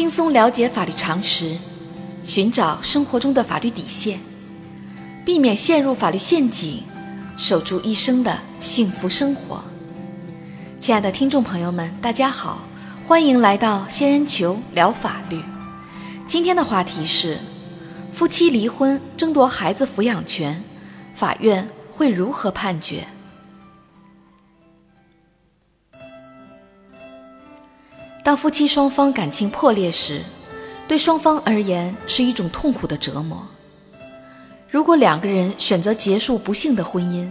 [0.00, 1.58] 轻松了解法律常识，
[2.24, 4.18] 寻找生活中的法律底线，
[5.26, 6.82] 避免陷入法律陷阱，
[7.36, 9.62] 守住一生的幸福生活。
[10.80, 12.60] 亲爱的听众朋友们，大家好，
[13.06, 15.38] 欢迎来到仙人球聊法律。
[16.26, 17.36] 今天的话题是：
[18.10, 20.64] 夫妻离婚争夺孩子抚养权，
[21.14, 23.06] 法院会如何判决？
[28.22, 30.22] 当夫妻双方感情破裂时，
[30.86, 33.46] 对双方而言是一种痛苦的折磨。
[34.70, 37.28] 如果两个人选择结束不幸的婚姻，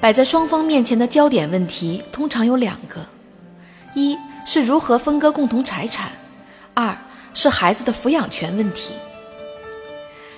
[0.00, 3.04] 摆在双方面前的焦点问题通常有两个：
[3.94, 6.08] 一是如何分割共同财产；
[6.74, 6.96] 二
[7.34, 8.94] 是孩子的抚养权问题。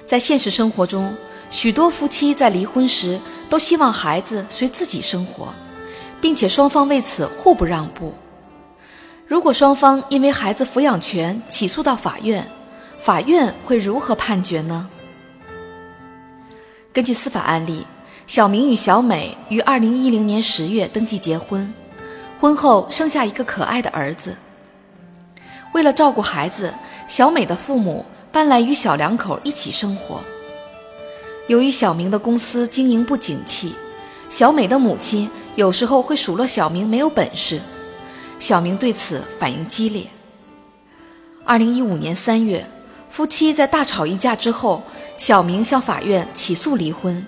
[0.06, 1.14] 在现实生活中，
[1.50, 3.18] 许多夫妻在离婚时
[3.48, 5.54] 都希望孩子随自己生活，
[6.20, 8.12] 并且双方为此互不让步。
[9.30, 12.44] 如果双方因为孩子抚养权起诉到法院，
[12.98, 14.88] 法院会如何判决呢？
[16.92, 17.86] 根据司法案例，
[18.26, 21.72] 小明与小美于二零一零年十月登记结婚，
[22.40, 24.34] 婚后生下一个可爱的儿子。
[25.74, 26.74] 为了照顾孩子，
[27.06, 30.18] 小美的父母搬来与小两口一起生活。
[31.46, 33.76] 由于小明的公司经营不景气，
[34.28, 37.60] 小美的母亲有时候会数落小明没有本事。
[38.40, 40.04] 小明对此反应激烈。
[41.44, 42.66] 二零一五年三月，
[43.10, 44.82] 夫妻在大吵一架之后，
[45.16, 47.24] 小明向法院起诉离婚。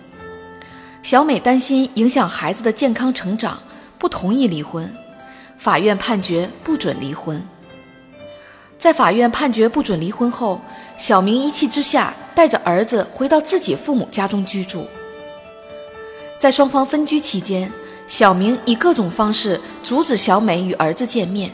[1.03, 3.61] 小美担心影响孩子的健康成长，
[3.99, 4.91] 不同意离婚。
[5.59, 7.47] 法院判决不准离婚。
[8.79, 10.61] 在法院判决不准离婚后，
[10.97, 14.89] 小明一气之下带着儿子回到自己父母家中居住。
[16.39, 17.71] 在双方分居期间。
[18.07, 21.51] 小明以各种方式阻止小美与儿子见面。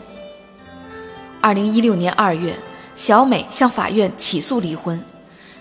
[1.41, 2.59] 二零一六年二月，
[2.97, 5.01] 小美向法院起诉离婚，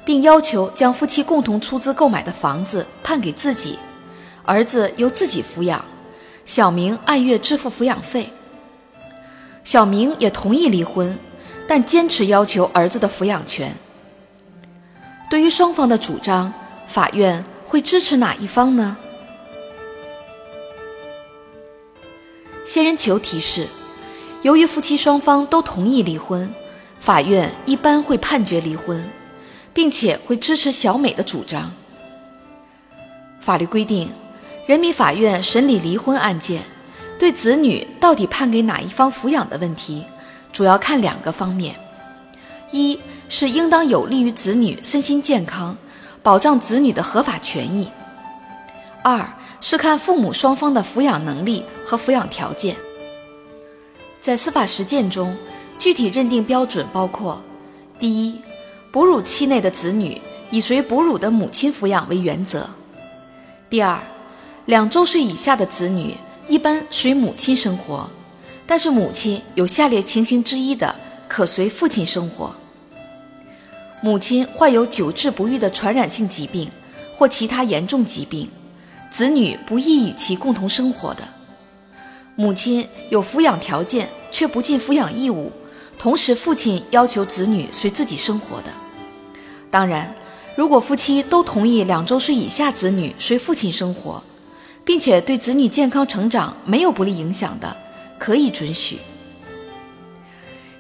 [0.04, 3.78] 并要求将夫妻共同出资购买的房子判给自己，
[4.44, 5.84] 儿子由自己抚养，
[6.46, 8.30] 小明按月支付抚养费。
[9.64, 11.16] 小明也同意离婚，
[11.68, 13.76] 但坚持要求儿子的抚养权。
[15.30, 16.52] 对于双方的主张，
[16.88, 18.98] 法院会支持哪一方呢？
[22.68, 23.66] 仙人球提示：
[24.42, 26.54] 由于夫妻双方都同意离婚，
[27.00, 29.10] 法院一般会判决离婚，
[29.74, 31.72] 并且会支持小美的主张。
[33.40, 34.12] 法律规定，
[34.66, 36.62] 人民法院审理离婚案件，
[37.18, 40.04] 对子女到底判给哪一方抚养的问题，
[40.52, 41.74] 主要看两个方面：
[42.72, 45.78] 一是应当有利于子女身心健康，
[46.22, 47.88] 保障子女的合法权益；
[49.02, 49.26] 二。
[49.60, 52.76] 是看父母双方的抚养能力和抚养条件。
[54.22, 55.36] 在司法实践中，
[55.78, 57.42] 具体认定标准包括：
[58.00, 58.36] 第一，
[58.92, 60.20] 哺乳期内的子女
[60.52, 62.62] 以随哺乳的母亲抚养为原则；
[63.70, 64.00] 第二，
[64.66, 66.16] 两周岁以下的子女
[66.48, 68.10] 一般随母亲生活，
[68.66, 70.94] 但是母亲有下列情形之一的，
[71.28, 72.54] 可随父亲生活：
[74.02, 76.70] 母亲患有久治不愈的传染性疾病
[77.16, 78.50] 或其他严重疾病。
[79.10, 81.24] 子女不宜与其共同生活的，
[82.36, 85.52] 母亲有抚养条件却不尽抚养义务，
[85.98, 88.70] 同时父亲要求子女随自己生活的。
[89.72, 90.14] 当然，
[90.56, 94.22] 如果夫妻都同意两周岁以下子女随父亲生活，
[94.84, 97.76] 并且对子女健康成长没有不利影响的，
[98.20, 99.00] 可以准许。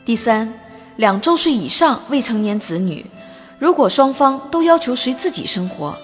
[0.05, 0.53] 第三，
[0.95, 3.05] 两周岁以上未成年子女，
[3.57, 5.97] 如果双方都要求随自己生活。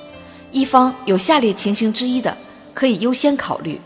[0.53, 2.37] 一方有下列情形之一的，
[2.75, 3.81] 可以优先考虑：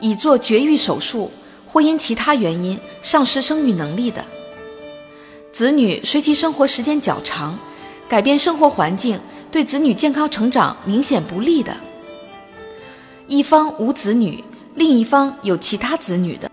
[0.00, 1.30] 已做绝育手术
[1.64, 4.20] 或因其他原因丧失生育能力的；
[5.52, 7.56] 子女随其生活时间较长，
[8.08, 9.18] 改变生活环境
[9.52, 11.72] 对子女健康成长明显不利的；
[13.28, 14.42] 一方无子女，
[14.74, 16.48] 另一方有其他子女的；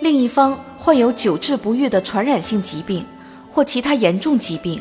[0.00, 3.04] 另一方患有久治不愈的传染性疾病
[3.50, 4.80] 或其他严重疾病。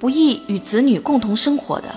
[0.00, 1.88] 不宜与子女共同生活的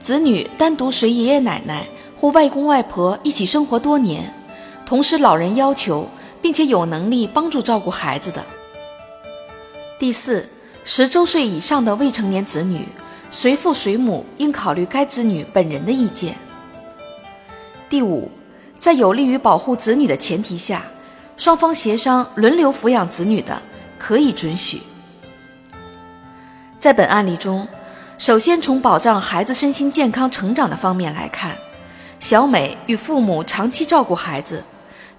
[0.00, 1.86] 子女单独随爷爷奶奶
[2.16, 4.34] 或外公外婆一起生活多年，
[4.84, 6.08] 同时老人要求
[6.42, 8.44] 并且有能力帮助照顾孩子的。
[9.98, 10.48] 第四，
[10.84, 12.84] 十周岁以上的未成年子女，
[13.30, 16.34] 随父随母应考虑该子女本人的意见。
[17.88, 18.28] 第五，
[18.80, 20.84] 在有利于保护子女的前提下，
[21.36, 23.62] 双方协商轮流抚养子女的，
[23.98, 24.80] 可以准许。
[26.86, 27.66] 在本案例中，
[28.16, 31.50] 首先从保障孩子身心健康成长的方面来看，
[32.20, 34.62] 小美与父母长期照顾孩子，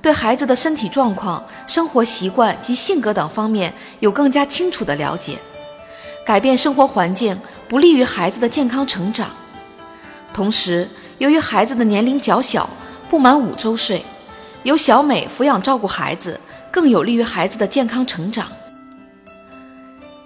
[0.01, 5.37] 对孩子的身体状况、生活习惯及性格等方面有更加清楚的了解。
[6.25, 7.37] 改变生活环境
[7.67, 9.29] 不利于孩子的健康成长。
[10.33, 10.87] 同时，
[11.17, 12.69] 由于孩子的年龄较小，
[13.09, 14.05] 不满五周岁，
[14.63, 16.39] 由小美抚养照顾孩子，
[16.71, 18.47] 更有利于孩子的健康成长。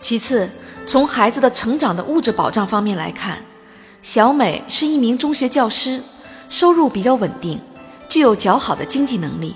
[0.04, 0.48] 其次，
[0.92, 3.42] 从孩子的成长的物质保障方面来看，
[4.02, 6.04] 小美是一名中学教师，
[6.50, 7.58] 收入比较稳定，
[8.10, 9.56] 具有较好的经济能力；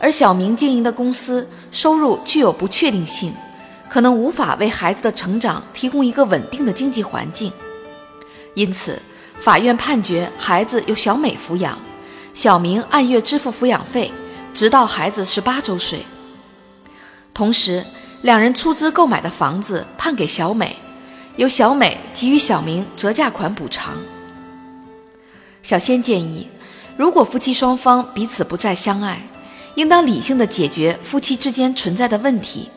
[0.00, 3.32] 而小明经营的公司收入具有不确定性，
[3.88, 7.52] 可能无法为孩子的成长提供一个稳定的经济环境。
[8.54, 9.00] 因此，
[9.38, 11.78] 法院判决孩子由小美抚养，
[12.34, 14.10] 小明按月支付抚养费，
[14.52, 16.04] 直到孩子十八周岁。
[17.32, 17.84] 同时，
[18.22, 20.76] 两人出资购买的房子判给小美，
[21.36, 23.96] 由小美给予小明折价款补偿。
[25.62, 26.48] 小仙建议，
[26.96, 29.22] 如果夫妻双方彼此不再相爱，
[29.74, 32.68] 应当理性的解决夫妻之间存在的问题，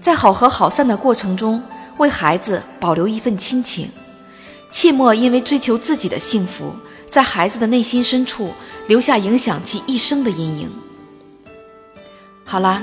[0.00, 1.62] 在好合好散的过程中，
[1.98, 3.88] 为孩子保留一份亲情。
[4.72, 6.74] 切莫因为追求自己的幸福，
[7.08, 8.52] 在孩子的内心深处
[8.88, 10.72] 留下影响其一生的阴影。
[12.44, 12.82] 好啦，